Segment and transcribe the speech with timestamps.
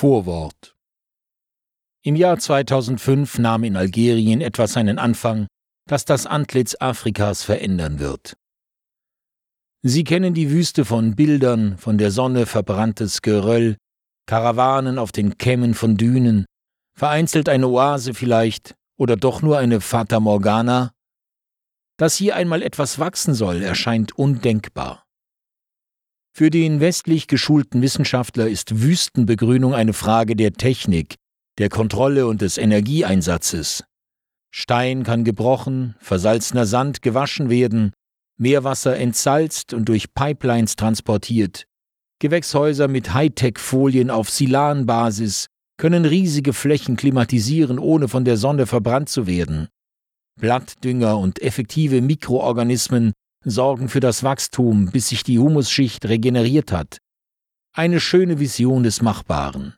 [0.00, 0.74] Vorwort
[2.02, 5.46] Im Jahr 2005 nahm in Algerien etwas seinen Anfang,
[5.86, 8.38] das das Antlitz Afrikas verändern wird.
[9.82, 13.76] Sie kennen die Wüste von Bildern, von der Sonne verbranntes Geröll,
[14.24, 16.46] Karawanen auf den Kämmen von Dünen,
[16.96, 20.92] vereinzelt eine Oase vielleicht oder doch nur eine Fata Morgana?
[21.98, 25.04] Dass hier einmal etwas wachsen soll, erscheint undenkbar.
[26.32, 31.16] Für den westlich geschulten Wissenschaftler ist Wüstenbegrünung eine Frage der Technik,
[31.58, 33.84] der Kontrolle und des Energieeinsatzes.
[34.52, 37.92] Stein kann gebrochen, versalzener Sand gewaschen werden,
[38.38, 41.66] Meerwasser entsalzt und durch Pipelines transportiert.
[42.20, 45.46] Gewächshäuser mit Hightech-Folien auf Silan-Basis
[45.78, 49.68] können riesige Flächen klimatisieren, ohne von der Sonne verbrannt zu werden.
[50.40, 53.12] Blattdünger und effektive Mikroorganismen
[53.44, 56.98] sorgen für das Wachstum, bis sich die Humusschicht regeneriert hat.
[57.72, 59.76] Eine schöne Vision des Machbaren.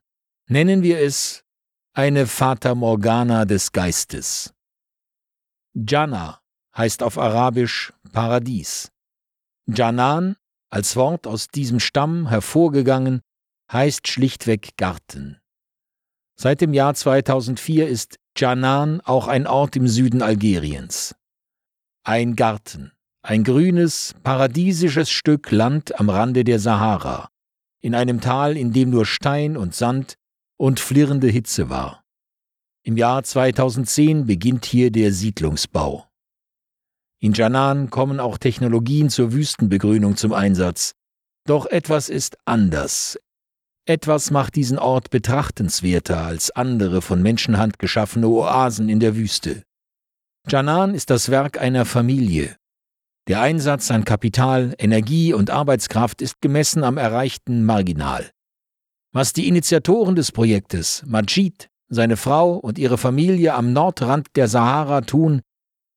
[0.49, 1.45] Nennen wir es
[1.95, 4.53] eine Fata Morgana des Geistes.
[5.75, 6.41] Jannah
[6.77, 8.91] heißt auf Arabisch Paradies.
[9.67, 10.37] Janan,
[10.71, 13.21] als Wort aus diesem Stamm hervorgegangen,
[13.71, 15.41] heißt schlichtweg Garten.
[16.39, 21.15] Seit dem Jahr 2004 ist Janan auch ein Ort im Süden Algeriens.
[22.05, 27.29] Ein Garten, ein grünes, paradiesisches Stück Land am Rande der Sahara,
[27.81, 30.17] in einem Tal, in dem nur Stein und Sand
[30.57, 32.03] und flirrende Hitze war.
[32.85, 36.09] Im Jahr 2010 beginnt hier der Siedlungsbau.
[37.21, 40.95] In Janan kommen auch Technologien zur Wüstenbegrünung zum Einsatz.
[41.47, 43.17] Doch etwas ist anders.
[43.87, 49.63] Etwas macht diesen Ort betrachtenswerter als andere von Menschenhand geschaffene Oasen in der Wüste.
[50.49, 52.57] Janan ist das Werk einer Familie.
[53.29, 58.31] Der Einsatz an Kapital, Energie und Arbeitskraft ist gemessen am erreichten Marginal.
[59.13, 65.03] Was die Initiatoren des Projektes, Majid, seine Frau und ihre Familie am Nordrand der Sahara
[65.03, 65.43] tun,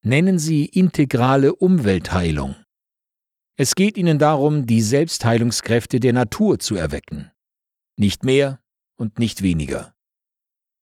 [0.03, 2.55] nennen sie integrale Umweltheilung.
[3.57, 7.31] Es geht ihnen darum, die Selbstheilungskräfte der Natur zu erwecken.
[7.97, 8.59] Nicht mehr
[8.97, 9.95] und nicht weniger.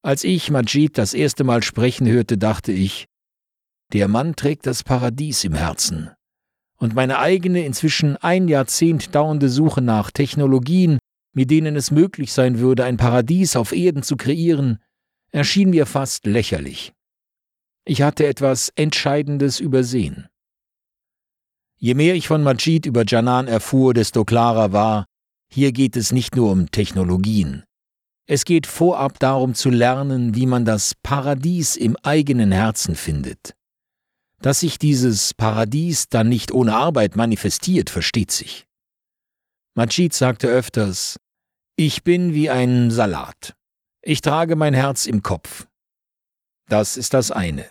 [0.02, 3.06] Als ich Majid das erste Mal sprechen hörte, dachte ich,
[3.92, 6.10] der Mann trägt das Paradies im Herzen.
[6.78, 10.98] Und meine eigene inzwischen ein Jahrzehnt dauernde Suche nach Technologien,
[11.32, 14.78] mit denen es möglich sein würde, ein Paradies auf Erden zu kreieren,
[15.30, 16.92] erschien mir fast lächerlich.
[17.84, 20.28] Ich hatte etwas Entscheidendes übersehen.
[21.76, 25.04] Je mehr ich von Majid über Janan erfuhr, desto klarer war,
[25.50, 27.64] hier geht es nicht nur um Technologien.
[28.26, 33.54] Es geht vorab darum zu lernen, wie man das Paradies im eigenen Herzen findet.
[34.44, 38.66] Dass sich dieses Paradies dann nicht ohne Arbeit manifestiert, versteht sich.
[39.74, 41.18] Majid sagte öfters,
[41.76, 43.54] ich bin wie ein Salat.
[44.02, 45.66] Ich trage mein Herz im Kopf.
[46.68, 47.70] Das ist das eine.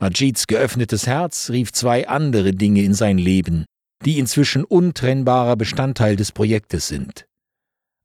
[0.00, 3.66] Majids geöffnetes Herz rief zwei andere Dinge in sein Leben,
[4.04, 7.28] die inzwischen untrennbarer Bestandteil des Projektes sind.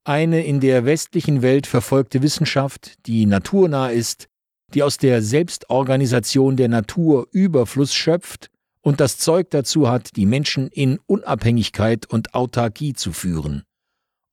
[0.03, 4.27] Eine in der westlichen Welt verfolgte Wissenschaft, die naturnah ist,
[4.73, 8.49] die aus der Selbstorganisation der Natur Überfluss schöpft
[8.81, 13.63] und das Zeug dazu hat, die Menschen in Unabhängigkeit und Autarkie zu führen.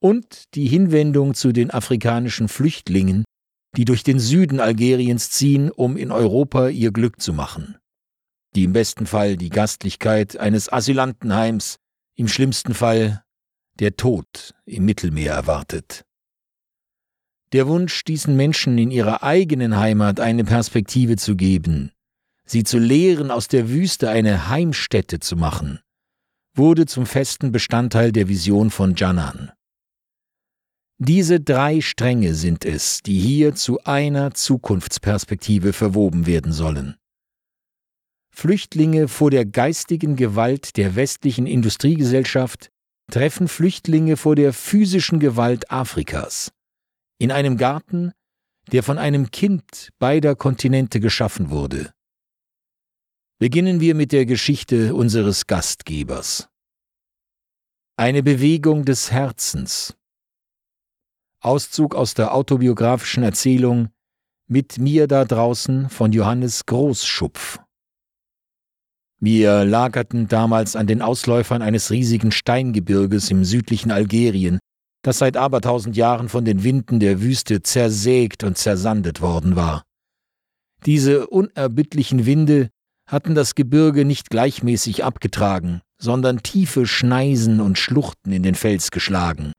[0.00, 3.24] Und die Hinwendung zu den afrikanischen Flüchtlingen,
[3.76, 7.78] die durch den Süden Algeriens ziehen, um in Europa ihr Glück zu machen.
[8.54, 11.76] Die im besten Fall die Gastlichkeit eines Asylantenheims,
[12.14, 13.22] im schlimmsten Fall
[13.78, 16.04] der Tod im Mittelmeer erwartet.
[17.52, 21.92] Der Wunsch, diesen Menschen in ihrer eigenen Heimat eine Perspektive zu geben,
[22.46, 25.80] sie zu lehren, aus der Wüste eine Heimstätte zu machen,
[26.54, 29.52] wurde zum festen Bestandteil der Vision von Janan.
[30.98, 36.96] Diese drei Stränge sind es, die hier zu einer Zukunftsperspektive verwoben werden sollen.
[38.34, 42.70] Flüchtlinge vor der geistigen Gewalt der westlichen Industriegesellschaft
[43.10, 46.50] treffen Flüchtlinge vor der physischen Gewalt Afrikas.
[47.22, 48.10] In einem Garten,
[48.72, 51.92] der von einem Kind beider Kontinente geschaffen wurde.
[53.38, 56.48] Beginnen wir mit der Geschichte unseres Gastgebers.
[57.96, 59.94] Eine Bewegung des Herzens,
[61.40, 63.90] Auszug aus der autobiografischen Erzählung
[64.48, 67.60] Mit mir da draußen von Johannes Großschupf.
[69.20, 74.58] Wir lagerten damals an den Ausläufern eines riesigen Steingebirges im südlichen Algerien,
[75.02, 79.82] das seit abertausend Jahren von den Winden der Wüste zersägt und zersandet worden war.
[80.86, 82.70] Diese unerbittlichen Winde
[83.08, 89.52] hatten das Gebirge nicht gleichmäßig abgetragen, sondern tiefe Schneisen und Schluchten in den Fels geschlagen.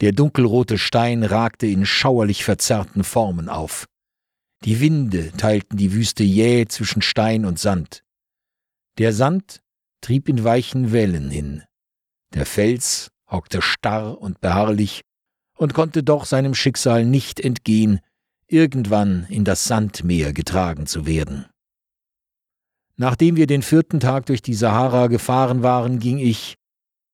[0.00, 3.86] Der dunkelrote Stein ragte in schauerlich verzerrten Formen auf.
[4.64, 8.02] Die Winde teilten die Wüste jäh zwischen Stein und Sand.
[8.98, 9.62] Der Sand
[10.00, 11.62] trieb in weichen Wellen hin.
[12.34, 15.02] Der Fels hockte starr und beharrlich
[15.56, 18.00] und konnte doch seinem Schicksal nicht entgehen,
[18.46, 21.46] irgendwann in das Sandmeer getragen zu werden.
[22.96, 26.54] Nachdem wir den vierten Tag durch die Sahara gefahren waren, ging ich,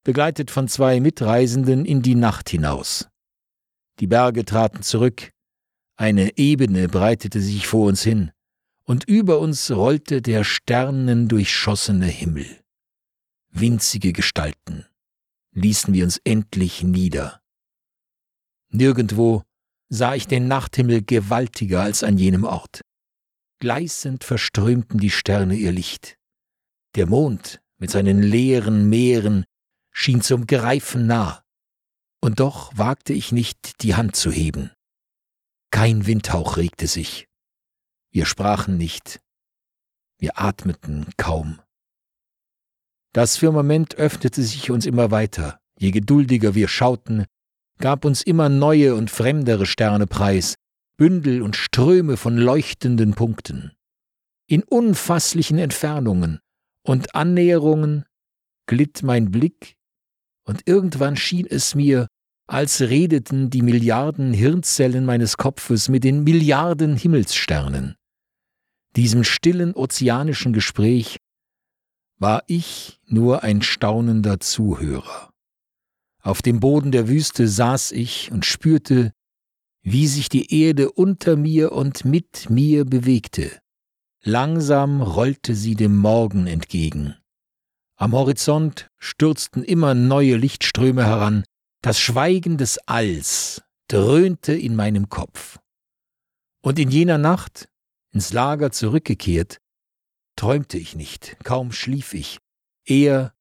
[0.04, 3.08] begleitet von zwei Mitreisenden, in die Nacht hinaus.
[3.98, 5.30] Die Berge traten zurück,
[5.96, 8.30] eine Ebene breitete sich vor uns hin,
[8.84, 12.60] und über uns rollte der sternendurchschossene Himmel.
[13.50, 14.86] Winzige Gestalten
[15.52, 17.40] ließen wir uns endlich nieder.
[18.70, 19.42] Nirgendwo
[19.88, 22.80] sah ich den Nachthimmel gewaltiger als an jenem Ort.
[23.60, 26.16] Gleißend verströmten die Sterne ihr Licht.
[26.96, 29.44] Der Mond mit seinen leeren Meeren
[29.90, 31.42] schien zum Greifen nah,
[32.20, 34.70] und doch wagte ich nicht, die Hand zu heben.
[35.70, 37.28] Kein Windhauch regte sich.
[38.10, 39.20] Wir sprachen nicht.
[40.18, 41.60] Wir atmeten kaum.
[43.12, 45.60] Das Firmament öffnete sich uns immer weiter.
[45.78, 47.26] Je geduldiger wir schauten,
[47.78, 50.54] gab uns immer neue und fremdere Sterne preis,
[50.96, 53.72] Bündel und Ströme von leuchtenden Punkten.
[54.46, 56.40] In unfasslichen Entfernungen
[56.84, 58.04] und Annäherungen
[58.66, 59.74] glitt mein Blick,
[60.44, 62.08] und irgendwann schien es mir,
[62.46, 67.96] als redeten die Milliarden Hirnzellen meines Kopfes mit den Milliarden Himmelssternen.
[68.96, 71.18] Diesem stillen ozeanischen Gespräch
[72.22, 75.30] war ich nur ein staunender Zuhörer.
[76.22, 79.12] Auf dem Boden der Wüste saß ich und spürte,
[79.82, 83.50] wie sich die Erde unter mir und mit mir bewegte.
[84.22, 87.16] Langsam rollte sie dem Morgen entgegen.
[87.96, 91.42] Am Horizont stürzten immer neue Lichtströme heran,
[91.82, 95.58] das Schweigen des Alls dröhnte in meinem Kopf.
[96.62, 97.68] Und in jener Nacht,
[98.12, 99.61] ins Lager zurückgekehrt,
[100.42, 102.38] träumte ich nicht, kaum schlief ich,
[102.84, 103.32] eher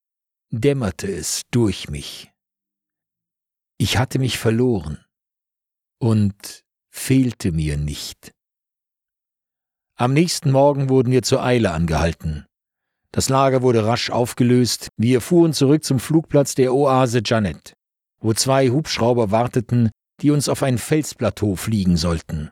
[0.51, 2.31] dämmerte es durch mich.
[3.79, 5.03] Ich hatte mich verloren
[5.99, 8.35] und fehlte mir nicht.
[9.95, 12.45] Am nächsten Morgen wurden wir zur Eile angehalten.
[13.11, 14.89] Das Lager wurde rasch aufgelöst.
[14.95, 17.73] Wir fuhren zurück zum Flugplatz der Oase Janet,
[18.19, 19.89] wo zwei Hubschrauber warteten,
[20.21, 22.51] die uns auf ein Felsplateau fliegen sollten.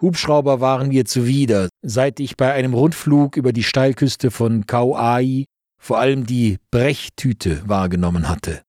[0.00, 5.44] Hubschrauber waren mir zuwider, seit ich bei einem Rundflug über die Steilküste von Kauai
[5.80, 8.62] vor allem die Brechtüte wahrgenommen hatte.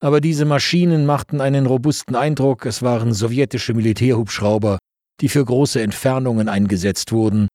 [0.00, 4.78] Aber diese Maschinen machten einen robusten Eindruck, es waren sowjetische Militärhubschrauber,
[5.20, 7.48] die für große Entfernungen eingesetzt wurden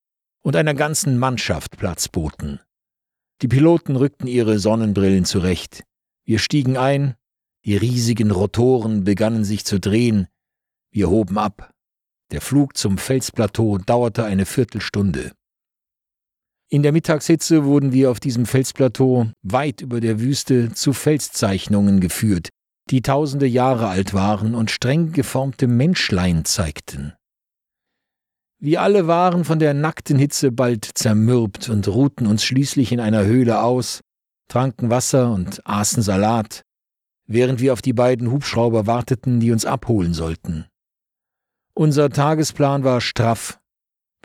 [0.44, 2.60] und einer ganzen Mannschaft Platz boten.
[3.42, 5.84] Die Piloten rückten ihre Sonnenbrillen zurecht.
[6.26, 7.16] Wir stiegen ein,
[7.66, 10.28] die riesigen Rotoren begannen sich zu drehen,
[10.92, 11.73] wir hoben ab.
[12.34, 15.34] Der Flug zum Felsplateau dauerte eine Viertelstunde.
[16.68, 22.50] In der Mittagshitze wurden wir auf diesem Felsplateau weit über der Wüste zu Felszeichnungen geführt,
[22.90, 27.14] die tausende Jahre alt waren und streng geformte Menschlein zeigten.
[28.60, 33.26] Wir alle waren von der nackten Hitze bald zermürbt und ruhten uns schließlich in einer
[33.26, 34.02] Höhle aus,
[34.50, 36.64] tranken Wasser und aßen Salat,
[37.28, 40.66] während wir auf die beiden Hubschrauber warteten, die uns abholen sollten.
[41.76, 43.60] Unser Tagesplan war straff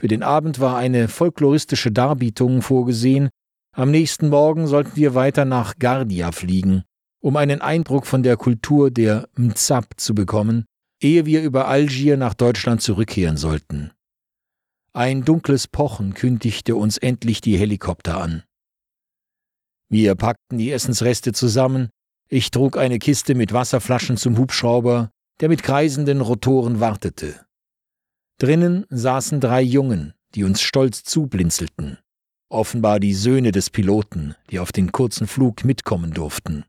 [0.00, 3.30] für den Abend war eine folkloristische Darbietung vorgesehen.
[3.74, 6.84] Am nächsten Morgen sollten wir weiter nach Gardia fliegen,
[7.20, 10.66] um einen Eindruck von der Kultur der Mzab zu bekommen,
[11.02, 13.90] ehe wir über Algier nach Deutschland zurückkehren sollten.
[14.92, 18.44] Ein dunkles Pochen kündigte uns endlich die Helikopter an.
[19.88, 21.88] Wir packten die Essensreste zusammen,
[22.28, 27.46] ich trug eine Kiste mit Wasserflaschen zum Hubschrauber, der mit kreisenden Rotoren wartete.
[28.38, 31.98] Drinnen saßen drei Jungen, die uns stolz zublinzelten,
[32.48, 36.64] offenbar die Söhne des Piloten, die auf den kurzen Flug mitkommen durften.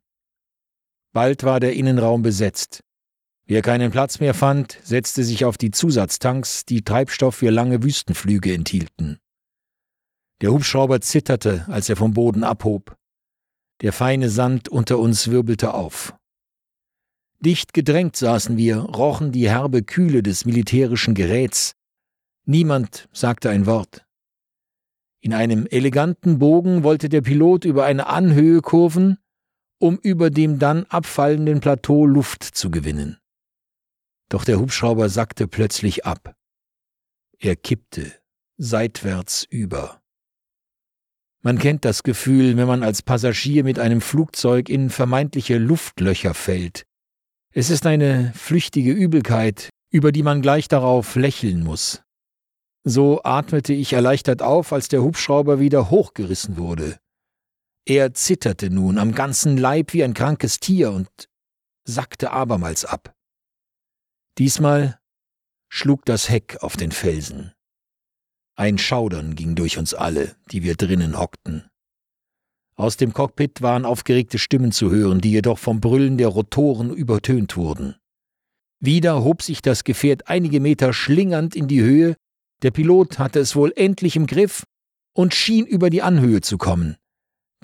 [1.13, 2.83] Bald war der Innenraum besetzt.
[3.45, 8.53] Wer keinen Platz mehr fand, setzte sich auf die Zusatztanks, die Treibstoff für lange Wüstenflüge
[8.53, 9.19] enthielten.
[10.41, 12.95] Der Hubschrauber zitterte, als er vom Boden abhob.
[13.81, 16.13] Der feine Sand unter uns wirbelte auf.
[17.41, 21.75] Dicht gedrängt saßen wir, rochen die herbe Kühle des militärischen Geräts.
[22.45, 24.05] Niemand sagte ein Wort.
[25.21, 29.17] In einem eleganten Bogen wollte der Pilot über eine Anhöhe kurven,
[29.77, 33.17] um über dem dann abfallenden Plateau Luft zu gewinnen.
[34.27, 36.35] Doch der Hubschrauber sackte plötzlich ab.
[37.37, 38.13] Er kippte
[38.57, 40.01] seitwärts über.
[41.41, 46.85] Man kennt das Gefühl, wenn man als Passagier mit einem Flugzeug in vermeintliche Luftlöcher fällt,
[47.51, 52.03] Es ist eine flüchtige Übelkeit, über die man gleich darauf lächeln muss.
[52.83, 56.99] So atmete ich erleichtert auf, als der Hubschrauber wieder hochgerissen wurde.
[57.85, 61.09] Er zitterte nun am ganzen Leib wie ein krankes Tier und
[61.85, 63.15] sackte abermals ab.
[64.37, 64.99] Diesmal
[65.69, 67.53] schlug das Heck auf den Felsen.
[68.55, 71.68] Ein Schaudern ging durch uns alle, die wir drinnen hockten.
[72.79, 77.57] Aus dem Cockpit waren aufgeregte Stimmen zu hören, die jedoch vom Brüllen der Rotoren übertönt
[77.57, 77.97] wurden.
[78.79, 82.15] Wieder hob sich das Gefährt einige Meter schlingernd in die Höhe,
[82.61, 84.63] der Pilot hatte es wohl endlich im Griff
[85.13, 86.95] und schien über die Anhöhe zu kommen.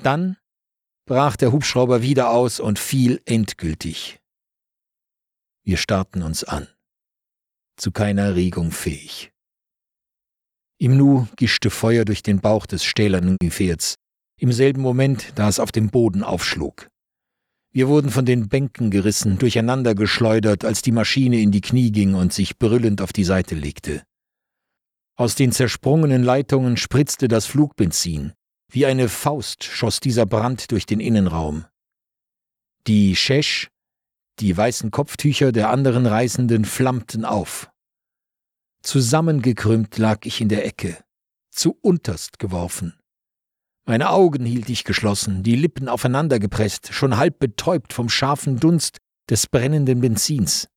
[0.04, 0.36] Dann
[1.08, 4.20] brach der Hubschrauber wieder aus und fiel endgültig.
[5.64, 6.68] Wir starrten uns an,
[7.78, 9.32] zu keiner Regung fähig.
[10.78, 13.96] Im Nu gischte Feuer durch den Bauch des stählernen Gefährts,
[14.38, 16.90] im selben Moment, da es auf dem Boden aufschlug.
[17.72, 22.14] Wir wurden von den Bänken gerissen, durcheinander geschleudert, als die Maschine in die Knie ging
[22.14, 24.04] und sich brüllend auf die Seite legte.
[25.18, 28.34] Aus den zersprungenen Leitungen spritzte das Flugbenzin.
[28.72, 31.66] Wie eine Faust schoss dieser Brand durch den Innenraum.
[32.88, 33.70] Die Schesch,
[34.40, 37.70] die weißen Kopftücher der anderen Reisenden flammten auf.
[38.84, 40.98] Zusammengekrümmt lag ich in der Ecke,
[41.52, 42.98] zu unterst geworfen.
[43.88, 48.98] Meine Augen hielt ich geschlossen, die Lippen aufeinandergepresst, schon halb betäubt vom scharfen Dunst
[49.30, 50.68] des brennenden Benzins.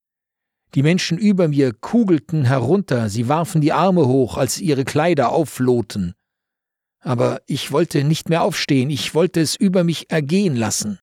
[0.75, 6.15] Die Menschen über mir kugelten herunter, sie warfen die Arme hoch, als ihre Kleider auflohten.
[7.01, 10.99] Aber ich wollte nicht mehr aufstehen, ich wollte es über mich ergehen lassen.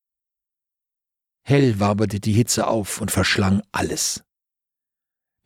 [1.42, 4.24] Hell waberte die Hitze auf und verschlang alles.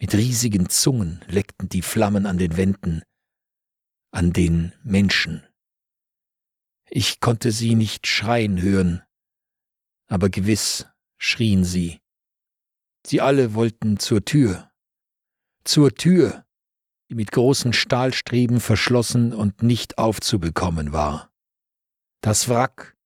[0.02, 3.04] Mit riesigen Zungen leckten die Flammen an den Wänden,
[4.12, 5.49] an den Menschen.
[6.92, 9.04] Ich konnte sie nicht schreien hören,
[10.08, 12.00] aber gewiss schrien sie.
[13.06, 14.72] Sie alle wollten zur Tür.
[15.64, 16.46] Zur Tür,
[17.10, 21.32] die mit großen Stahlstreben verschlossen und nicht aufzubekommen war.
[22.22, 22.98] Das Wrack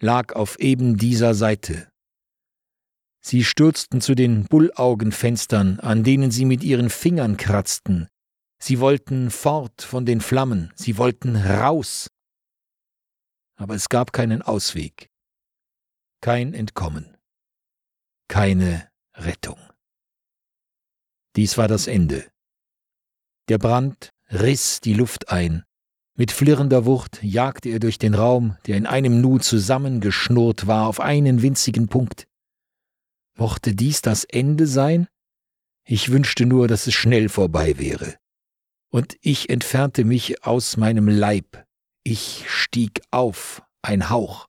[0.00, 1.88] lag auf eben dieser Seite.
[3.22, 8.08] Sie stürzten zu den Bullaugenfenstern, an denen sie mit ihren Fingern kratzten.
[8.58, 12.10] Sie wollten fort von den Flammen, sie wollten raus
[13.60, 15.10] aber es gab keinen Ausweg,
[16.20, 17.16] kein Entkommen,
[18.28, 19.58] keine Rettung.
[21.36, 22.26] Dies war das Ende.
[23.48, 25.64] Der Brand riss die Luft ein,
[26.20, 31.00] mit flirrender Wucht jagte er durch den Raum, der in einem Nu zusammengeschnurrt war, auf
[31.00, 32.26] einen winzigen Punkt.
[33.38, 35.06] Mochte dies das Ende sein?
[35.84, 38.16] Ich wünschte nur, dass es schnell vorbei wäre.
[38.90, 41.64] Und ich entfernte mich aus meinem Leib,
[42.04, 44.46] ich stieg auf, ein Hauch,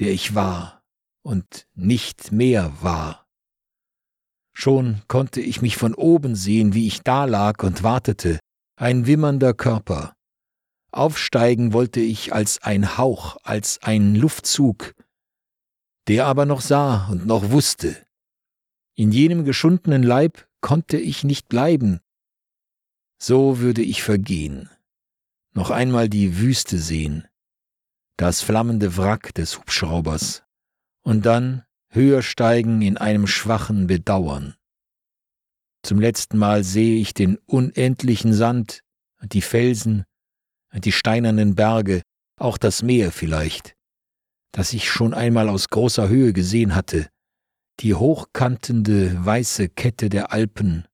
[0.00, 0.82] der ich war
[1.22, 3.26] und nicht mehr war.
[4.54, 8.38] Schon konnte ich mich von oben sehen, wie ich da lag und wartete,
[8.76, 10.14] ein wimmernder Körper.
[10.92, 14.94] Aufsteigen wollte ich als ein Hauch, als ein Luftzug,
[16.08, 18.02] der aber noch sah und noch wusste.
[18.94, 22.00] In jenem geschundenen Leib konnte ich nicht bleiben.
[23.18, 24.70] So würde ich vergehen
[25.56, 27.26] noch einmal die Wüste sehen,
[28.18, 30.44] das flammende Wrack des Hubschraubers.
[31.02, 34.54] Und dann höher steigen in einem schwachen Bedauern.
[35.82, 38.80] Zum letzten Mal sehe ich den unendlichen Sand
[39.22, 40.04] die Felsen
[40.74, 42.02] die steinernen Berge,
[42.38, 43.74] auch das Meer vielleicht,
[44.52, 47.08] das ich schon einmal aus großer Höhe gesehen hatte,
[47.80, 50.86] die hochkantende weiße Kette der Alpen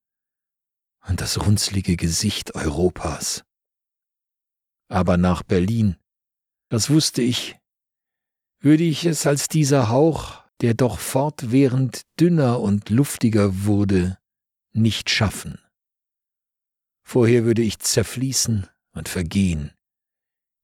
[1.08, 3.42] und das runzlige Gesicht Europas
[4.92, 5.96] aber nach Berlin.
[6.68, 7.58] Das wusste ich.
[8.60, 14.18] Würde ich es als dieser Hauch, der doch fortwährend dünner und luftiger wurde,
[14.72, 15.58] nicht schaffen.
[17.02, 19.72] Vorher würde ich zerfließen und vergehen,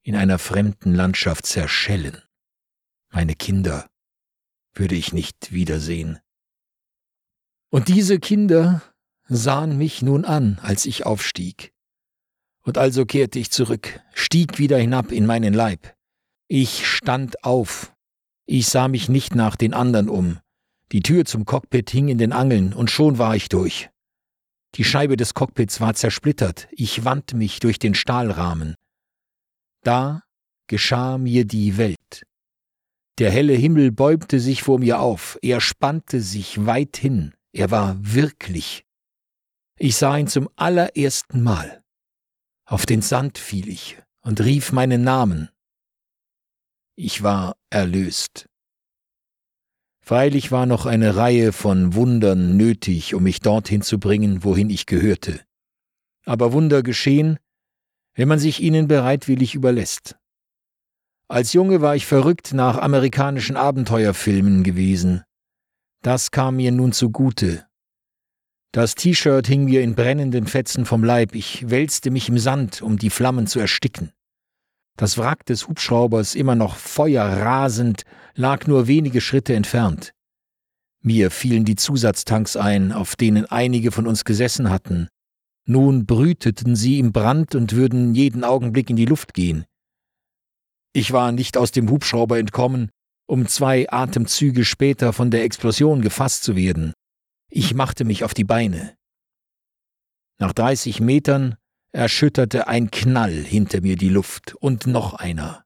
[0.02, 2.22] in einer fremden Landschaft zerschellen.
[3.10, 3.90] Meine Kinder
[4.72, 6.20] würde ich nicht wiedersehen.
[7.70, 8.82] Und diese Kinder
[9.24, 11.74] sahen mich nun an, als ich aufstieg.
[12.68, 15.94] Und also kehrte ich zurück, stieg wieder hinab in meinen Leib.
[16.48, 17.94] Ich stand auf.
[18.44, 20.38] Ich sah mich nicht nach den anderen um.
[20.92, 23.88] Die Tür zum Cockpit hing in den Angeln, und schon war ich durch.
[24.74, 28.74] Die Scheibe des Cockpits war zersplittert, ich wand mich durch den Stahlrahmen.
[29.82, 30.24] Da
[30.66, 32.26] geschah mir die Welt.
[33.18, 37.96] Der helle Himmel bäumte sich vor mir auf, er spannte sich weit hin, er war
[37.98, 38.84] wirklich.
[39.78, 41.82] Ich sah ihn zum allerersten Mal.
[42.68, 45.48] Auf den Sand fiel ich und rief meinen Namen.
[46.96, 48.46] Ich war erlöst.
[50.04, 54.84] Freilich war noch eine Reihe von Wundern nötig, um mich dorthin zu bringen, wohin ich
[54.84, 55.40] gehörte.
[56.26, 57.38] Aber Wunder geschehen,
[58.14, 60.18] wenn man sich ihnen bereitwillig überlässt.
[61.26, 65.24] Als Junge war ich verrückt nach amerikanischen Abenteuerfilmen gewesen.
[66.02, 67.67] Das kam mir nun zugute.
[68.72, 72.98] Das T-Shirt hing mir in brennenden Fetzen vom Leib, ich wälzte mich im Sand, um
[72.98, 74.12] die Flammen zu ersticken.
[74.98, 78.02] Das Wrack des Hubschraubers, immer noch feuerrasend,
[78.34, 80.12] lag nur wenige Schritte entfernt.
[81.00, 85.08] Mir fielen die Zusatztanks ein, auf denen einige von uns gesessen hatten.
[85.64, 89.64] Nun brüteten sie im Brand und würden jeden Augenblick in die Luft gehen.
[90.92, 92.90] Ich war nicht aus dem Hubschrauber entkommen,
[93.26, 96.92] um zwei Atemzüge später von der Explosion gefasst zu werden.
[97.50, 98.96] Ich machte mich auf die Beine.
[100.38, 101.56] Nach dreißig Metern
[101.92, 105.64] erschütterte ein Knall hinter mir die Luft und noch einer.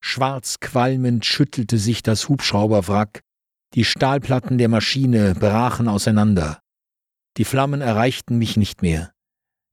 [0.00, 3.20] Schwarz qualmend schüttelte sich das Hubschrauberwrack,
[3.74, 6.60] die Stahlplatten der Maschine brachen auseinander.
[7.36, 9.12] Die Flammen erreichten mich nicht mehr.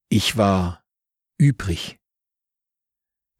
[0.09, 0.83] Ich war
[1.37, 1.97] übrig.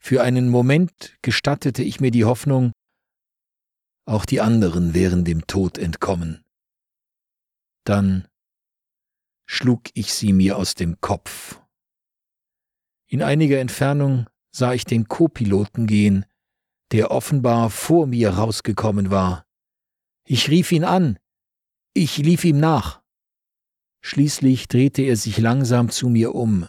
[0.01, 2.71] Für einen Moment gestattete ich mir die Hoffnung,
[4.05, 6.43] auch die anderen wären dem Tod entkommen.
[7.89, 8.27] Dann
[9.45, 11.59] schlug ich sie mir aus dem Kopf
[13.11, 16.25] in einiger Entfernung sah ich den Co-Piloten gehen,
[16.91, 19.47] der offenbar vor mir rausgekommen war.
[20.27, 21.17] Ich rief ihn an.
[21.95, 23.01] Ich lief ihm nach.
[24.01, 26.67] Schließlich drehte er sich langsam zu mir um,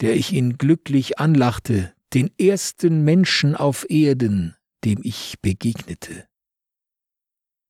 [0.00, 6.28] der ich ihn glücklich anlachte, den ersten Menschen auf Erden, dem ich begegnete.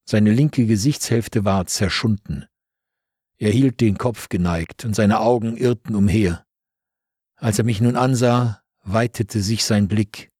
[0.06, 2.46] Seine linke Gesichtshälfte war zerschunden.
[3.38, 6.44] Er hielt den Kopf geneigt und seine Augen irrten umher.
[7.36, 10.30] Als er mich nun ansah, weitete sich sein Blick.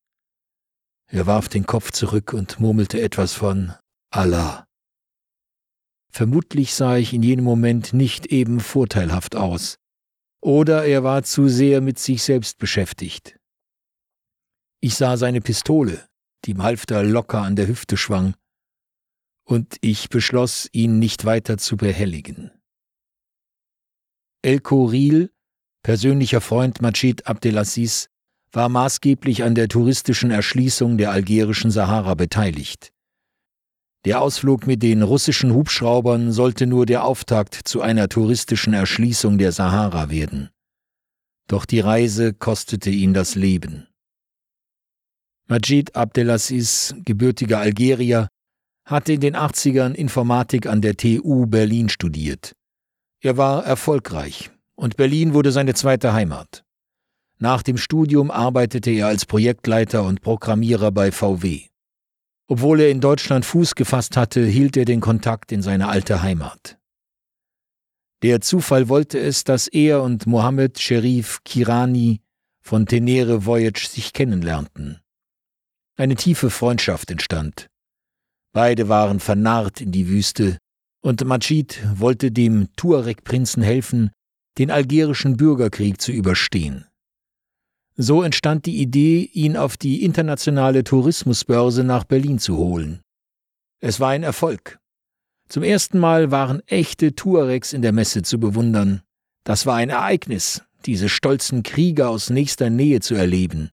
[1.07, 3.75] Er warf den Kopf zurück und murmelte etwas von
[4.11, 4.67] Allah.
[6.11, 9.79] Vermutlich sah ich in jenem Moment nicht eben vorteilhaft aus,
[10.41, 13.37] oder er war zu sehr mit sich selbst beschäftigt.
[14.80, 16.07] Ich sah seine Pistole,
[16.45, 18.35] die im Halfter locker an der Hüfte schwang,
[19.45, 22.50] und ich beschloss, ihn nicht weiter zu behelligen.
[24.45, 25.30] El Koril
[25.85, 28.09] persönlicher Freund Majid Abdelaziz,
[28.50, 32.91] war maßgeblich an der touristischen Erschließung der algerischen Sahara beteiligt.
[34.04, 39.52] Der Ausflug mit den russischen Hubschraubern sollte nur der Auftakt zu einer touristischen Erschließung der
[39.52, 40.50] Sahara werden.
[41.49, 43.87] Doch die Reise kostete ihn das Leben.
[45.47, 48.28] Majid Abdelaziz, gebürtiger Algerier,
[48.87, 52.54] hatte in den 80ern Informatik an der TU Berlin studiert.
[53.25, 56.63] Er war erfolgreich, und Berlin wurde seine zweite Heimat.
[57.39, 61.63] Nach dem Studium arbeitete er als Projektleiter und Programmierer bei VW.
[62.49, 66.76] Obwohl er in Deutschland Fuß gefasst hatte, hielt er den Kontakt in seine alte Heimat.
[68.21, 72.21] Der Zufall wollte es, dass er und Mohammed Sherif Kirani
[72.60, 75.00] von Tenere Voyage sich kennenlernten.
[75.97, 77.71] Eine tiefe Freundschaft entstand.
[78.52, 80.58] Beide waren vernarrt in die Wüste,
[81.04, 84.10] und Majid wollte dem Tuareg-Prinzen helfen,
[84.56, 86.86] den algerischen Bürgerkrieg zu überstehen.
[87.97, 93.02] So entstand die Idee, ihn auf die internationale Tourismusbörse nach Berlin zu holen.
[93.80, 94.78] Es war ein Erfolg.
[95.49, 99.02] Zum ersten Mal waren echte Tuaregs in der Messe zu bewundern.
[99.45, 103.69] Das war ein Ereignis, diese stolzen Krieger aus nächster Nähe zu erleben.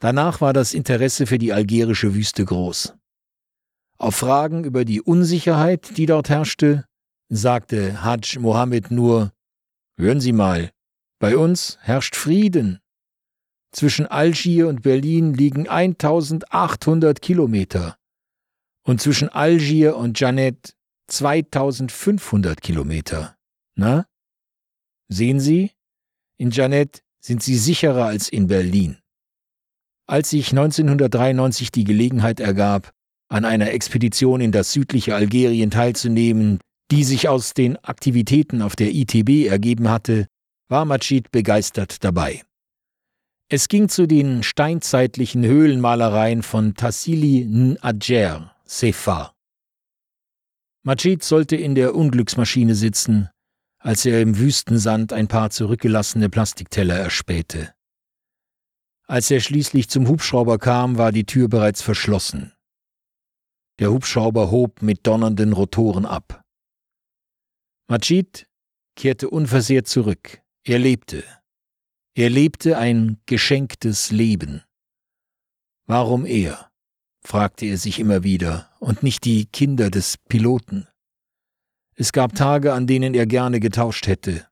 [0.00, 2.94] Danach war das Interesse für die algerische Wüste groß.
[4.00, 6.86] Auf Fragen über die Unsicherheit, die dort herrschte,
[7.28, 9.30] sagte Hajj Mohammed nur,
[9.98, 10.70] Hören Sie mal,
[11.18, 12.80] bei uns herrscht Frieden.
[13.72, 17.98] Zwischen Algier und Berlin liegen 1800 Kilometer
[18.84, 20.74] und zwischen Algier und Janet
[21.08, 23.36] 2500 Kilometer.
[23.74, 24.06] Na?
[25.08, 25.72] Sehen Sie?
[26.38, 28.96] In Janet sind Sie sicherer als in Berlin.
[30.06, 32.94] Als sich 1993 die Gelegenheit ergab,
[33.30, 36.58] an einer Expedition in das südliche Algerien teilzunehmen,
[36.90, 40.26] die sich aus den Aktivitäten auf der ITB ergeben hatte,
[40.68, 42.42] war Majid begeistert dabei.
[43.48, 49.32] Es ging zu den steinzeitlichen Höhlenmalereien von Tassili N'Adjer, Sefa.
[50.82, 53.28] Majid sollte in der Unglücksmaschine sitzen,
[53.78, 57.72] als er im Wüstensand ein paar zurückgelassene Plastikteller erspähte.
[59.06, 62.52] Als er schließlich zum Hubschrauber kam, war die Tür bereits verschlossen.
[63.80, 66.44] Der Hubschrauber hob mit donnernden Rotoren ab.
[67.88, 68.46] Majid
[68.94, 70.42] kehrte unversehrt zurück.
[70.64, 71.24] Er lebte.
[72.14, 74.62] Er lebte ein geschenktes Leben.
[75.86, 76.70] Warum er?
[77.24, 80.86] fragte er sich immer wieder und nicht die Kinder des Piloten.
[81.94, 84.46] Es gab Tage, an denen er gerne getauscht hätte.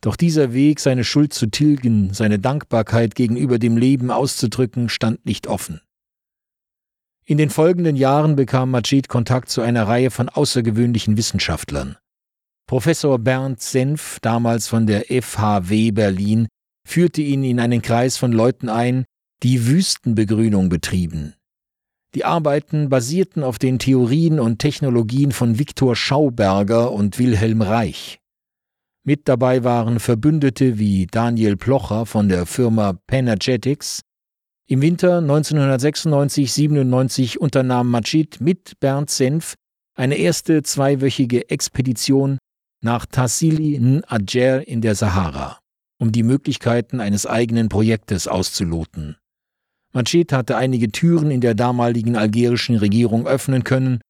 [0.00, 5.48] Doch dieser Weg, seine Schuld zu tilgen, seine Dankbarkeit gegenüber dem Leben auszudrücken, stand nicht
[5.48, 5.80] offen.
[7.24, 11.96] In den folgenden Jahren bekam Majid Kontakt zu einer Reihe von außergewöhnlichen Wissenschaftlern.
[12.66, 16.48] Professor Bernd Senf, damals von der FHW Berlin,
[16.86, 19.04] führte ihn in einen Kreis von Leuten ein,
[19.42, 21.34] die Wüstenbegrünung betrieben.
[22.14, 28.18] Die Arbeiten basierten auf den Theorien und Technologien von Viktor Schauberger und Wilhelm Reich.
[29.04, 34.02] Mit dabei waren Verbündete wie Daniel Plocher von der Firma Penergetics.
[34.72, 39.52] Im Winter 1996-97 unternahm Majid mit Bernd Senf
[39.94, 42.38] eine erste zweiwöchige Expedition
[42.80, 45.58] nach Tassili N'Adjer in der Sahara,
[45.98, 49.18] um die Möglichkeiten eines eigenen Projektes auszuloten.
[49.92, 54.00] Machet hatte einige Türen in der damaligen algerischen Regierung öffnen können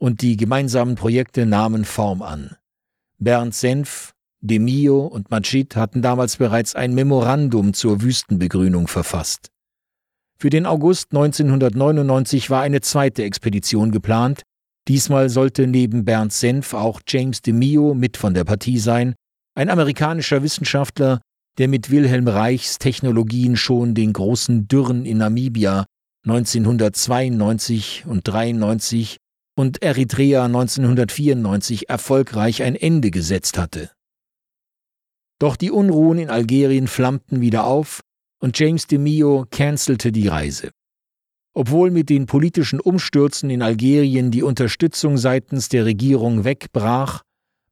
[0.00, 2.56] und die gemeinsamen Projekte nahmen Form an.
[3.18, 9.52] Bernd Senf, Demio und Machet hatten damals bereits ein Memorandum zur Wüstenbegrünung verfasst.
[10.40, 14.42] Für den August 1999 war eine zweite Expedition geplant.
[14.86, 19.14] Diesmal sollte neben Bernd Senf auch James DeMio mit von der Partie sein,
[19.56, 21.20] ein amerikanischer Wissenschaftler,
[21.58, 25.86] der mit Wilhelm Reichs Technologien schon den großen Dürren in Namibia
[26.24, 29.16] 1992 und 93
[29.56, 33.90] und Eritrea 1994 erfolgreich ein Ende gesetzt hatte.
[35.40, 38.02] Doch die Unruhen in Algerien flammten wieder auf
[38.40, 40.70] und James DeMio cancelte die Reise.
[41.54, 47.22] Obwohl mit den politischen Umstürzen in Algerien die Unterstützung seitens der Regierung wegbrach,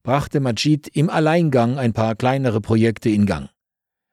[0.03, 3.49] brachte Majid im Alleingang ein paar kleinere Projekte in Gang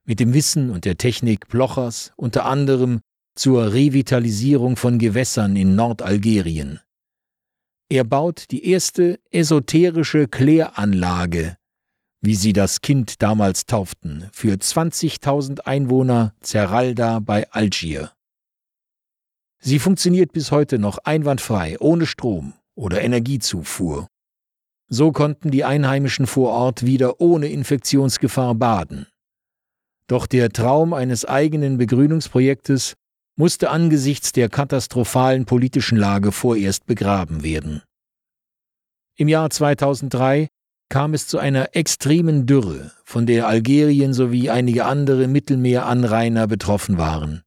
[0.06, 3.00] mit dem Wissen und der Technik Plochers unter anderem
[3.36, 6.80] zur Revitalisierung von Gewässern in Nordalgerien.
[7.89, 11.58] Er baut die erste esoterische Kläranlage,
[12.23, 18.13] wie sie das Kind damals tauften, für 20.000 Einwohner Zerralda bei Algier.
[19.59, 24.07] Sie funktioniert bis heute noch einwandfrei, ohne Strom oder Energiezufuhr.
[24.88, 29.07] So konnten die Einheimischen vor Ort wieder ohne Infektionsgefahr baden.
[30.07, 32.93] Doch der Traum eines eigenen Begrünungsprojektes
[33.36, 37.81] musste angesichts der katastrophalen politischen Lage vorerst begraben werden.
[39.15, 40.47] Im Jahr 2003
[40.89, 47.43] kam es zu einer extremen Dürre, von der Algerien sowie einige andere Mittelmeeranrainer betroffen waren.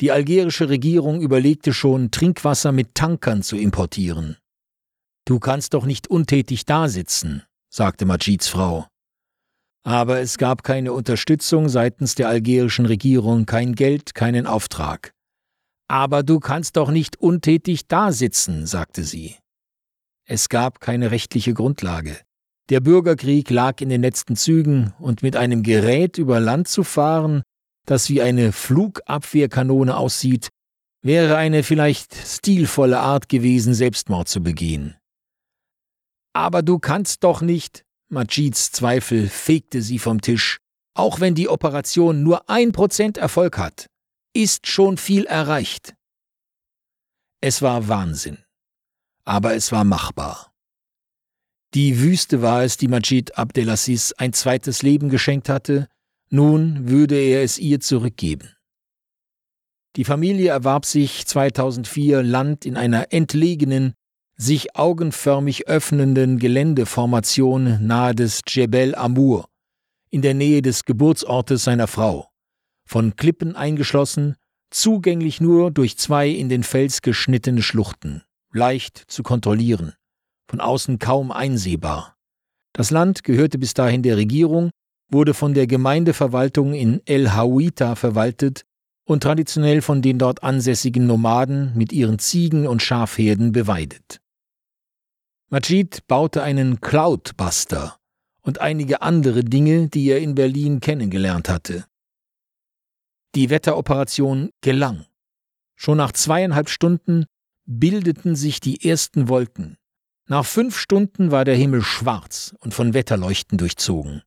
[0.00, 4.36] Die algerische Regierung überlegte schon, Trinkwasser mit Tankern zu importieren.
[5.24, 8.86] Du kannst doch nicht untätig dasitzen, sagte Majids Frau.
[9.84, 15.12] Aber es gab keine Unterstützung seitens der algerischen Regierung, kein Geld, keinen Auftrag.
[15.88, 19.36] Aber du kannst doch nicht untätig dasitzen, sagte sie.
[20.26, 22.18] Es gab keine rechtliche Grundlage.
[22.68, 27.42] Der Bürgerkrieg lag in den letzten Zügen, und mit einem Gerät über Land zu fahren,
[27.86, 30.50] das wie eine Flugabwehrkanone aussieht,
[31.02, 34.96] wäre eine vielleicht stilvolle Art gewesen, Selbstmord zu begehen.
[36.34, 40.58] Aber du kannst doch nicht, Majids Zweifel fegte sie vom Tisch.
[40.94, 43.86] Auch wenn die Operation nur ein Prozent Erfolg hat,
[44.34, 45.94] ist schon viel erreicht.
[47.40, 48.38] Es war Wahnsinn.
[49.24, 50.52] Aber es war machbar.
[51.74, 55.86] Die Wüste war es, die Majid Abdelaziz ein zweites Leben geschenkt hatte,
[56.30, 58.54] nun würde er es ihr zurückgeben.
[59.96, 63.94] Die Familie erwarb sich 2004 Land in einer entlegenen,
[64.36, 69.48] sich augenförmig öffnenden Geländeformation nahe des Djebel Amour,
[70.10, 72.28] in der Nähe des Geburtsortes seiner Frau,
[72.86, 74.36] von Klippen eingeschlossen,
[74.70, 79.94] zugänglich nur durch zwei in den Fels geschnittene Schluchten, leicht zu kontrollieren,
[80.48, 82.16] von außen kaum einsehbar.
[82.72, 84.70] Das Land gehörte bis dahin der Regierung,
[85.10, 88.62] wurde von der Gemeindeverwaltung in El Hawita verwaltet
[89.04, 94.20] und traditionell von den dort ansässigen Nomaden mit ihren Ziegen und Schafherden beweidet.
[95.50, 97.96] Majid baute einen Cloudbuster
[98.42, 101.86] und einige andere Dinge, die er in Berlin kennengelernt hatte.
[103.34, 105.06] Die Wetteroperation gelang.
[105.74, 107.24] Schon nach zweieinhalb Stunden
[107.64, 109.78] bildeten sich die ersten Wolken.
[110.30, 114.22] Nach fünf Stunden war der Himmel schwarz und von Wetterleuchten durchzogen.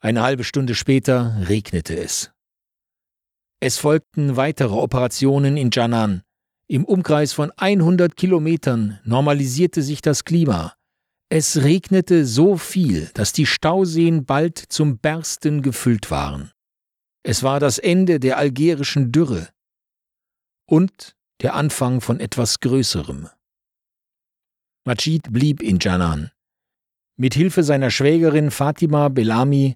[0.00, 2.32] Eine halbe Stunde später regnete es.
[3.60, 6.22] Es folgten weitere Operationen in Janan,
[6.70, 10.74] im Umkreis von 100 Kilometern normalisierte sich das Klima.
[11.28, 16.52] Es regnete so viel, dass die Stauseen bald zum Bersten gefüllt waren.
[17.24, 19.48] Es war das Ende der algerischen Dürre
[20.64, 23.28] und der Anfang von etwas Größerem.
[24.86, 26.30] Majid blieb in Janan.
[27.18, 29.74] Mit Hilfe seiner Schwägerin Fatima Belami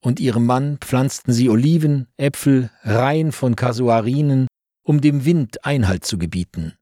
[0.00, 4.46] und ihrem Mann pflanzten sie Oliven, Äpfel, Reihen von Kasuarinen,
[4.86, 6.74] um dem Wind Einhalt zu gebieten.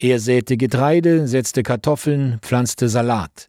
[0.00, 3.48] Er säte Getreide, setzte Kartoffeln, pflanzte Salat.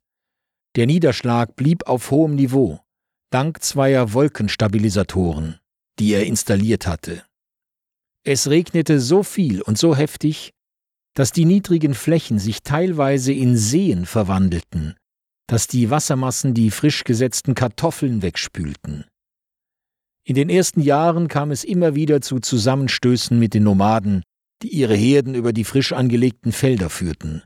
[0.76, 2.82] Der Niederschlag blieb auf hohem Niveau,
[3.32, 5.60] dank zweier Wolkenstabilisatoren,
[5.98, 7.24] die er installiert hatte.
[8.24, 10.54] Es regnete so viel und so heftig,
[11.14, 14.96] dass die niedrigen Flächen sich teilweise in Seen verwandelten,
[15.48, 19.06] dass die Wassermassen die frisch gesetzten Kartoffeln wegspülten.
[20.26, 24.24] In den ersten Jahren kam es immer wieder zu Zusammenstößen mit den Nomaden,
[24.62, 27.44] die ihre Herden über die frisch angelegten Felder führten.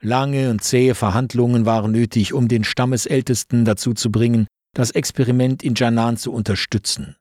[0.00, 5.76] Lange und zähe Verhandlungen waren nötig, um den Stammesältesten dazu zu bringen, das Experiment in
[5.76, 7.16] Janan zu unterstützen.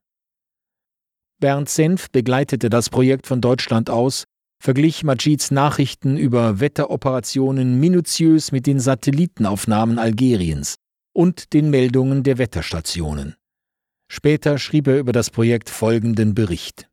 [1.39, 4.23] Bernd Senf begleitete das Projekt von Deutschland aus,
[4.61, 10.75] verglich Majids Nachrichten über Wetteroperationen minutiös mit den Satellitenaufnahmen Algeriens
[11.13, 13.35] und den Meldungen der Wetterstationen.
[14.09, 16.87] Später schrieb er über das Projekt folgenden Bericht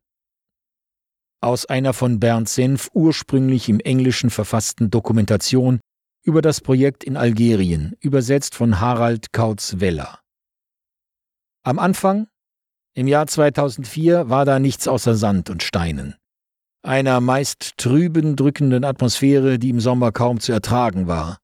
[1.41, 5.79] aus einer von Bernd Senf ursprünglich im Englischen verfassten Dokumentation
[6.23, 10.19] über das Projekt in Algerien, übersetzt von Harald Kautz-Weller.
[11.63, 12.27] Am Anfang,
[12.93, 16.15] im Jahr 2004, war da nichts außer Sand und Steinen.
[16.81, 21.37] Einer meist trüben, drückenden Atmosphäre, die im Sommer kaum zu ertragen war.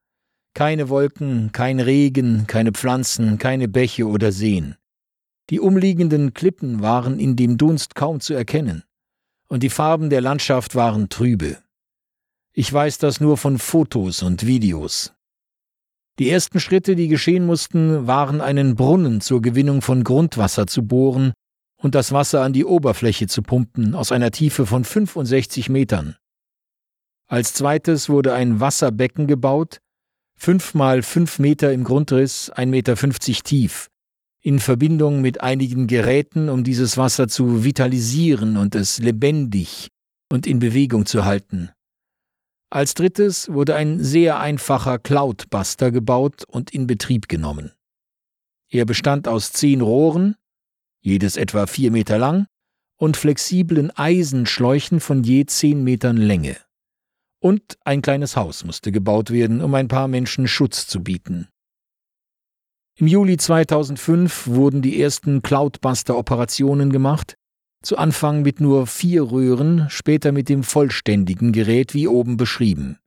[0.54, 4.76] Keine Wolken, kein Regen, keine Pflanzen, keine Bäche oder Seen.
[5.50, 8.84] Die umliegenden Klippen waren in dem Dunst kaum zu erkennen
[9.48, 11.58] und die Farben der Landschaft waren trübe.
[12.54, 15.14] Ich weiß das nur von Fotos und Videos.
[16.18, 21.34] Die ersten Schritte, die geschehen mussten, waren einen Brunnen zur Gewinnung von Grundwasser zu bohren
[21.86, 26.16] und das Wasser an die Oberfläche zu pumpen aus einer Tiefe von 65 Metern.
[27.28, 29.82] Als zweites wurde ein Wasserbecken gebaut,
[30.36, 32.96] fünf mal fünf Meter im Grundriss, 1,50 Meter
[33.44, 33.90] tief,
[34.42, 39.90] in Verbindung mit einigen Geräten, um dieses Wasser zu vitalisieren und es lebendig
[40.32, 41.70] und in Bewegung zu halten.
[42.72, 47.74] Als drittes wurde ein sehr einfacher Cloudbuster gebaut und in Betrieb genommen.
[48.72, 50.36] Er bestand aus zehn Rohren,
[51.06, 52.48] jedes etwa vier Meter lang,
[52.98, 56.58] und flexiblen Eisenschläuchen von je zehn Metern Länge.
[57.40, 61.48] Und ein kleines Haus musste gebaut werden, um ein paar Menschen Schutz zu bieten.
[62.98, 67.36] Im Juli 2005 wurden die ersten Cloudbuster-Operationen gemacht,
[67.84, 72.98] zu Anfang mit nur vier Röhren, später mit dem vollständigen Gerät wie oben beschrieben.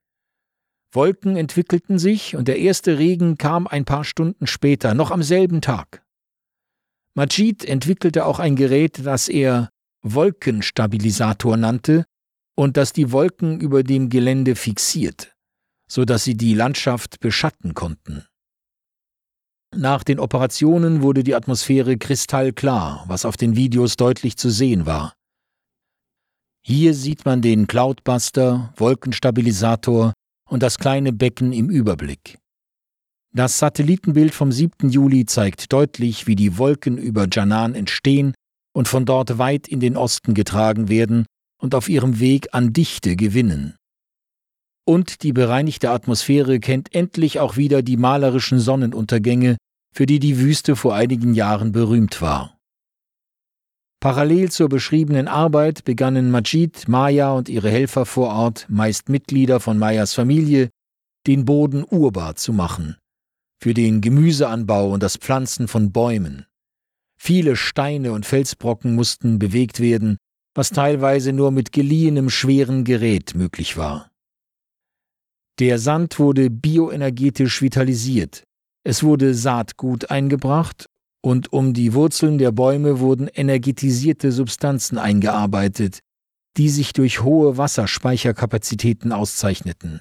[0.93, 5.61] Wolken entwickelten sich und der erste Regen kam ein paar Stunden später, noch am selben
[5.63, 6.03] Tag.
[7.19, 9.71] Majid entwickelte auch ein Gerät, das er
[10.03, 12.05] Wolkenstabilisator nannte
[12.57, 15.35] und das die Wolken über dem Gelände fixiert,
[15.91, 18.25] so dass sie die Landschaft beschatten konnten.
[19.75, 25.15] Nach den Operationen wurde die Atmosphäre kristallklar, was auf den Videos deutlich zu sehen war.
[26.65, 30.13] Hier sieht man den Cloudbuster, Wolkenstabilisator
[30.49, 32.39] und das kleine Becken im Überblick.
[33.35, 34.91] Das Satellitenbild vom 7.
[34.91, 38.35] Juli zeigt deutlich, wie die Wolken über Janan entstehen
[38.75, 41.27] und von dort weit in den Osten getragen werden
[41.61, 43.77] und auf ihrem Weg an Dichte gewinnen.
[44.87, 49.59] Und die bereinigte Atmosphäre kennt endlich auch wieder die malerischen Sonnenuntergänge,
[49.95, 52.57] für die die Wüste vor einigen Jahren berühmt war.
[54.01, 59.77] Parallel zur beschriebenen Arbeit begannen Majid, Maya und ihre Helfer vor Ort, meist Mitglieder von
[59.77, 60.71] Mayas Familie,
[61.27, 62.97] den Boden urbar zu machen,
[63.61, 66.47] für den Gemüseanbau und das Pflanzen von Bäumen.
[67.21, 70.17] Viele Steine und Felsbrocken mussten bewegt werden,
[70.55, 74.11] was teilweise nur mit geliehenem schweren Gerät möglich war.
[75.59, 78.45] Der Sand wurde bioenergetisch vitalisiert,
[78.85, 80.87] es wurde Saatgut eingebracht
[81.21, 85.99] und um die Wurzeln der Bäume wurden energetisierte Substanzen eingearbeitet,
[86.57, 90.01] die sich durch hohe Wasserspeicherkapazitäten auszeichneten.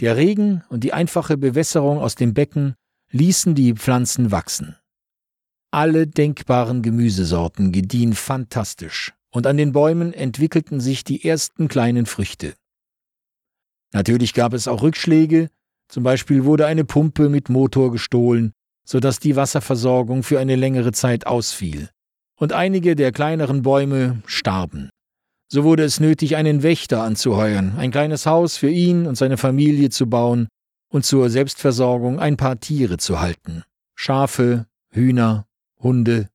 [0.00, 2.74] Der Regen und die einfache Bewässerung aus dem Becken
[3.10, 4.76] ließen die Pflanzen wachsen.
[5.70, 12.54] Alle denkbaren Gemüsesorten gediehen fantastisch, und an den Bäumen entwickelten sich die ersten kleinen Früchte.
[13.92, 15.48] Natürlich gab es auch Rückschläge,
[15.88, 18.52] zum Beispiel wurde eine Pumpe mit Motor gestohlen,
[18.84, 21.90] sodass die Wasserversorgung für eine längere Zeit ausfiel.
[22.36, 24.90] Und einige der kleineren Bäume starben.
[25.50, 29.88] So wurde es nötig, einen Wächter anzuheuern, ein kleines Haus für ihn und seine Familie
[29.88, 30.48] zu bauen
[30.90, 33.64] und zur Selbstversorgung ein paar Tiere zu halten.
[33.94, 35.46] Schafe, Hühner,
[35.80, 36.28] Hunde.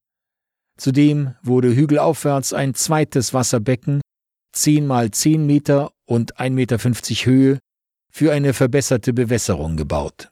[0.77, 4.01] Zudem wurde hügelaufwärts ein zweites Wasserbecken,
[4.51, 6.77] zehn mal zehn Meter und 1,50 Meter
[7.25, 7.59] Höhe,
[8.09, 10.31] für eine verbesserte Bewässerung gebaut.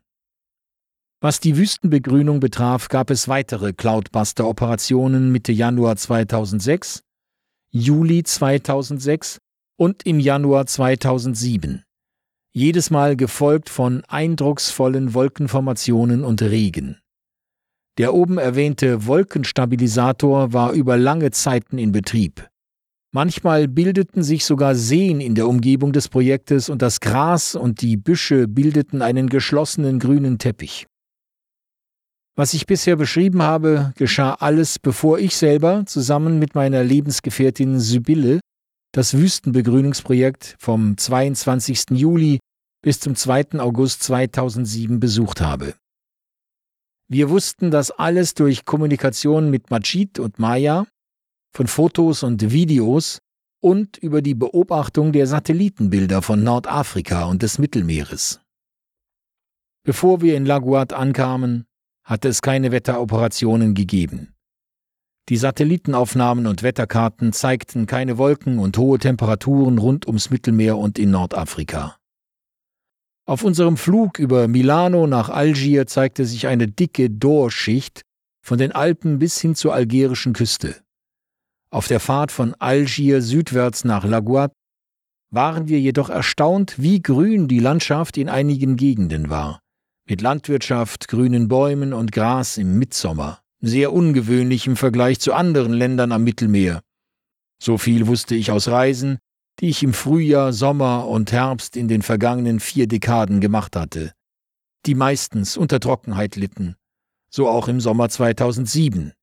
[1.20, 7.04] Was die Wüstenbegrünung betraf, gab es weitere Cloudbuster-Operationen Mitte Januar 2006,
[7.73, 9.39] Juli 2006
[9.77, 11.84] und im Januar 2007.
[12.53, 16.99] Jedes Mal gefolgt von eindrucksvollen Wolkenformationen und Regen.
[17.97, 22.49] Der oben erwähnte Wolkenstabilisator war über lange Zeiten in Betrieb.
[23.13, 27.95] Manchmal bildeten sich sogar Seen in der Umgebung des Projektes und das Gras und die
[27.95, 30.88] Büsche bildeten einen geschlossenen grünen Teppich.
[32.41, 38.39] Was ich bisher beschrieben habe, geschah alles, bevor ich selber zusammen mit meiner Lebensgefährtin Sibylle
[38.95, 41.91] das Wüstenbegrünungsprojekt vom 22.
[41.91, 42.39] Juli
[42.82, 43.60] bis zum 2.
[43.60, 45.75] August 2007 besucht habe.
[47.08, 50.88] Wir wussten das alles durch Kommunikation mit Majid und Maya,
[51.56, 53.19] von Fotos und Videos
[53.62, 58.41] und über die Beobachtung der Satellitenbilder von Nordafrika und des Mittelmeeres.
[59.84, 61.67] Bevor wir in Laguat ankamen,
[62.03, 64.33] hatte es keine Wetteroperationen gegeben.
[65.29, 71.11] Die Satellitenaufnahmen und Wetterkarten zeigten keine Wolken und hohe Temperaturen rund ums Mittelmeer und in
[71.11, 71.95] Nordafrika.
[73.25, 78.01] Auf unserem Flug über Milano nach Algier zeigte sich eine dicke Dorschicht
[78.43, 80.81] von den Alpen bis hin zur algerischen Küste.
[81.69, 84.51] Auf der Fahrt von Algier südwärts nach Laguat
[85.29, 89.61] waren wir jedoch erstaunt, wie grün die Landschaft in einigen Gegenden war
[90.07, 96.11] mit Landwirtschaft, grünen Bäumen und Gras im Mitsommer, sehr ungewöhnlich im Vergleich zu anderen Ländern
[96.11, 96.81] am Mittelmeer.
[97.61, 99.19] So viel wusste ich aus Reisen,
[99.59, 104.13] die ich im Frühjahr, Sommer und Herbst in den vergangenen vier Dekaden gemacht hatte,
[104.85, 106.75] die meistens unter Trockenheit litten,
[107.29, 109.13] so auch im Sommer 2007.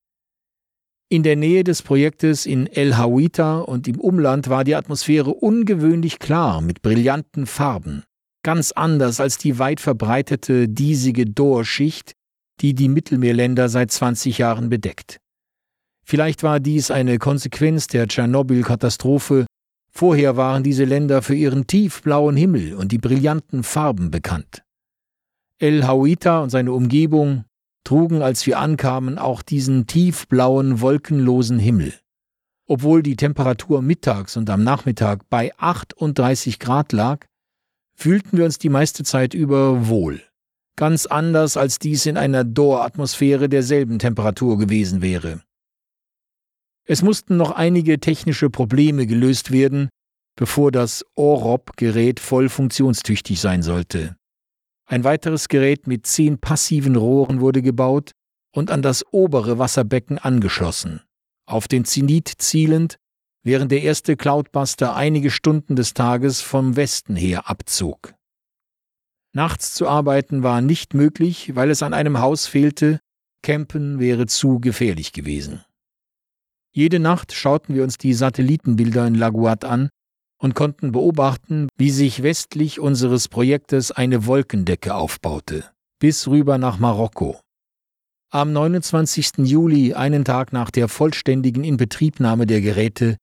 [1.10, 6.18] In der Nähe des Projektes in El Hawita und im Umland war die Atmosphäre ungewöhnlich
[6.18, 8.04] klar mit brillanten Farben
[8.48, 12.12] ganz anders als die weit verbreitete diesige Dorschicht,
[12.62, 15.18] die die Mittelmeerländer seit 20 Jahren bedeckt.
[16.02, 19.44] Vielleicht war dies eine Konsequenz der Tschernobyl-Katastrophe.
[19.92, 24.62] Vorher waren diese Länder für ihren tiefblauen Himmel und die brillanten Farben bekannt.
[25.58, 27.44] El Hawita und seine Umgebung
[27.84, 31.92] trugen, als wir ankamen, auch diesen tiefblauen, wolkenlosen Himmel.
[32.66, 37.26] Obwohl die Temperatur mittags und am Nachmittag bei 38 Grad lag,
[37.98, 40.22] fühlten wir uns die meiste Zeit über wohl.
[40.76, 45.42] Ganz anders, als dies in einer Dor-Atmosphäre derselben Temperatur gewesen wäre.
[46.84, 49.88] Es mussten noch einige technische Probleme gelöst werden,
[50.36, 54.16] bevor das OROP-Gerät voll funktionstüchtig sein sollte.
[54.86, 58.12] Ein weiteres Gerät mit zehn passiven Rohren wurde gebaut
[58.54, 61.02] und an das obere Wasserbecken angeschlossen.
[61.46, 62.96] Auf den Zenit zielend
[63.42, 68.14] während der erste Cloudbuster einige Stunden des Tages vom Westen her abzog.
[69.34, 73.00] Nachts zu arbeiten war nicht möglich, weil es an einem Haus fehlte,
[73.42, 75.64] Campen wäre zu gefährlich gewesen.
[76.72, 79.90] Jede Nacht schauten wir uns die Satellitenbilder in Laguat an
[80.40, 85.64] und konnten beobachten, wie sich westlich unseres Projektes eine Wolkendecke aufbaute,
[85.98, 87.40] bis rüber nach Marokko.
[88.30, 89.38] Am 29.
[89.38, 93.16] Juli, einen Tag nach der vollständigen Inbetriebnahme der Geräte,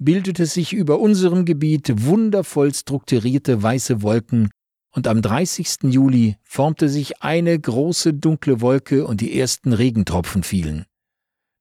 [0.00, 4.50] bildete sich über unserem Gebiet wundervoll strukturierte weiße Wolken,
[4.92, 5.84] und am 30.
[5.84, 10.84] Juli formte sich eine große dunkle Wolke und die ersten Regentropfen fielen.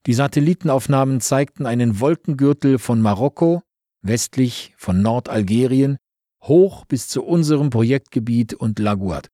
[0.07, 3.61] Die Satellitenaufnahmen zeigten einen Wolkengürtel von Marokko,
[4.01, 5.97] westlich von Nordalgerien,
[6.41, 9.29] hoch bis zu unserem Projektgebiet und Laguat.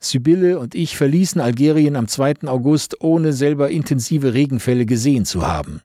[0.00, 2.48] Sibylle und ich verließen Algerien am 2.
[2.48, 5.80] August, ohne selber intensive Regenfälle gesehen zu haben.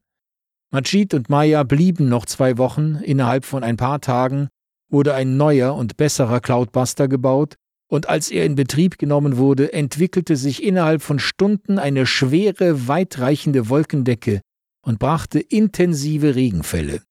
[0.72, 4.50] Majid und Maya blieben noch zwei Wochen, innerhalb von ein paar Tagen
[4.90, 7.56] wurde ein neuer und besserer Cloudbuster gebaut,
[7.90, 13.70] und als er in Betrieb genommen wurde, entwickelte sich innerhalb von Stunden eine schwere, weitreichende
[13.70, 14.42] Wolkendecke
[14.82, 17.02] und brachte intensive Regenfälle.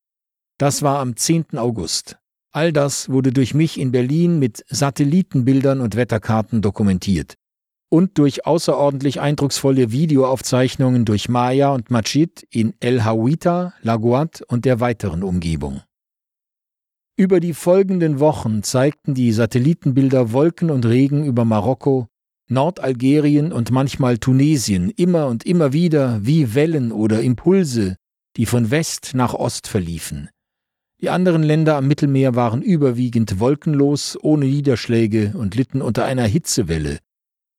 [0.59, 1.57] Das war am 10.
[1.57, 2.19] August.
[2.53, 7.37] All das wurde durch mich in Berlin mit Satellitenbildern und Wetterkarten dokumentiert
[7.88, 14.80] und durch außerordentlich eindrucksvolle Videoaufzeichnungen durch Maya und Machid in El Hawita, Laguat und der
[14.80, 15.82] weiteren Umgebung.
[17.16, 22.08] Über die folgenden Wochen zeigten die Satellitenbilder Wolken und Regen über Marokko,
[22.48, 27.96] Nordalgerien und manchmal Tunesien immer und immer wieder wie Wellen oder Impulse,
[28.37, 30.28] die von West nach Ost verliefen.
[31.00, 36.98] Die anderen Länder am Mittelmeer waren überwiegend wolkenlos, ohne Niederschläge und litten unter einer Hitzewelle,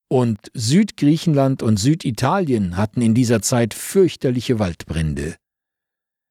[0.08, 5.36] und Südgriechenland und Süditalien hatten in dieser Zeit fürchterliche Waldbrände.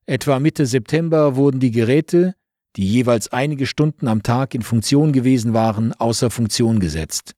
[0.05, 2.35] Etwa Mitte September wurden die Geräte,
[2.75, 7.33] die jeweils einige Stunden am Tag in Funktion gewesen waren, außer Funktion gesetzt.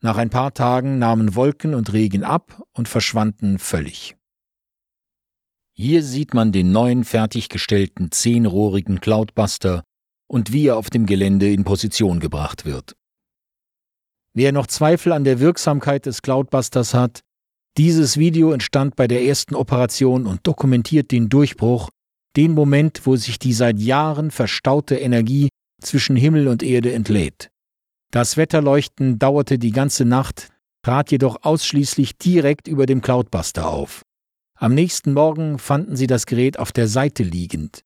[0.00, 4.16] Nach ein paar Tagen nahmen Wolken und Regen ab und verschwanden völlig.
[5.72, 9.82] Hier sieht man den neuen fertiggestellten zehnrohrigen Cloudbuster
[10.28, 12.94] und wie er auf dem Gelände in Position gebracht wird.
[14.36, 17.20] Wer noch Zweifel an der Wirksamkeit des Cloudbusters hat,
[17.76, 21.90] dieses Video entstand bei der ersten Operation und dokumentiert den Durchbruch,
[22.36, 27.50] den Moment, wo sich die seit Jahren verstaute Energie zwischen Himmel und Erde entlädt.
[28.10, 30.48] Das Wetterleuchten dauerte die ganze Nacht,
[30.82, 34.02] trat jedoch ausschließlich direkt über dem Cloudbuster auf.
[34.56, 37.82] Am nächsten Morgen fanden sie das Gerät auf der Seite liegend.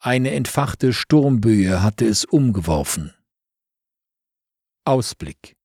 [0.00, 3.12] Eine entfachte Sturmböe hatte es umgeworfen.
[4.84, 5.56] Ausblick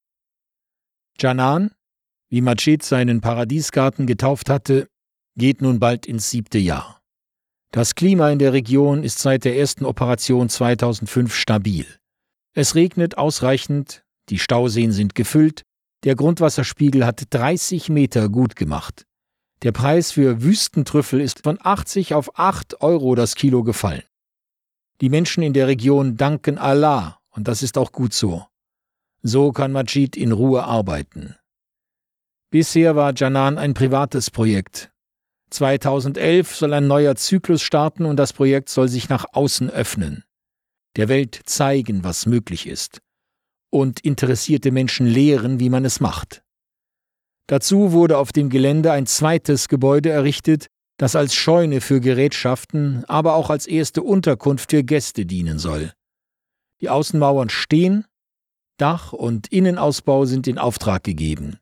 [1.19, 1.71] Janan,
[2.29, 4.89] wie Majid seinen Paradiesgarten getauft hatte,
[5.37, 7.01] geht nun bald ins siebte Jahr.
[7.71, 11.85] Das Klima in der Region ist seit der ersten Operation 2005 stabil.
[12.53, 15.63] Es regnet ausreichend, die Stauseen sind gefüllt,
[16.03, 19.05] der Grundwasserspiegel hat 30 Meter gut gemacht.
[19.63, 24.03] Der Preis für Wüstentrüffel ist von 80 auf 8 Euro das Kilo gefallen.
[25.01, 28.45] Die Menschen in der Region danken Allah, und das ist auch gut so.
[29.27, 31.33] So kann Majid in Ruhe arbeiten.
[32.51, 34.91] Bisher war Janan ein privates Projekt.
[35.49, 40.23] 2011 soll ein neuer Zyklus starten und das Projekt soll sich nach außen öffnen.
[40.95, 43.01] Der Welt zeigen, was möglich ist.
[43.71, 46.43] Und interessierte Menschen lehren, wie man es macht.
[47.47, 50.67] Dazu wurde auf dem Gelände ein zweites Gebäude errichtet,
[50.97, 55.93] das als Scheune für Gerätschaften, aber auch als erste Unterkunft für Gäste dienen soll.
[56.79, 58.05] Die Außenmauern stehen,
[58.77, 61.59] Dach und Innenausbau sind in Auftrag gegeben.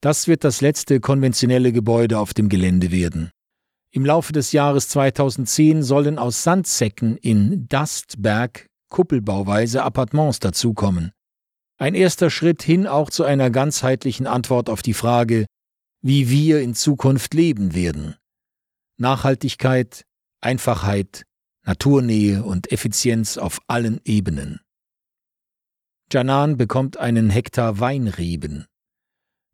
[0.00, 3.30] Das wird das letzte konventionelle Gebäude auf dem Gelände werden.
[3.90, 11.12] Im Laufe des Jahres 2010 sollen aus Sandsäcken in Dastberg kuppelbauweise Appartements dazukommen.
[11.78, 15.46] Ein erster Schritt hin auch zu einer ganzheitlichen Antwort auf die Frage,
[16.02, 18.16] wie wir in Zukunft leben werden.
[18.98, 20.04] Nachhaltigkeit,
[20.40, 21.24] Einfachheit,
[21.64, 24.60] Naturnähe und Effizienz auf allen Ebenen.
[26.12, 28.66] Janan bekommt einen Hektar Weinreben.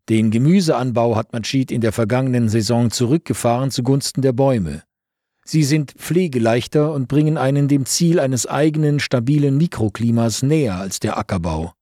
[0.09, 4.83] Den Gemüseanbau hat Majid in der vergangenen Saison zurückgefahren zugunsten der Bäume.
[5.45, 11.17] Sie sind pflegeleichter und bringen einen dem Ziel eines eigenen stabilen Mikroklimas näher als der
[11.17, 11.73] Ackerbau.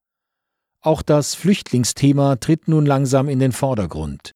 [0.82, 4.32] Auch das Flüchtlingsthema tritt nun langsam in den Vordergrund.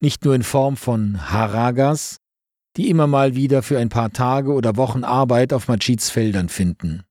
[0.00, 2.18] Nicht nur in Form von Haragas,
[2.76, 7.04] die immer mal wieder für ein paar Tage oder Wochen Arbeit auf Majids Feldern finden.